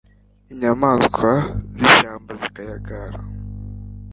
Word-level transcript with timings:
inyamaswa 0.51 1.31
z'ishyamba 1.75 2.31
zikayagara 2.41 3.17